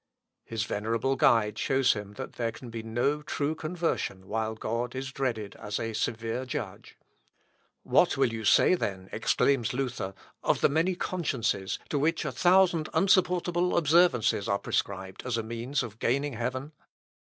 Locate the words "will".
8.17-8.33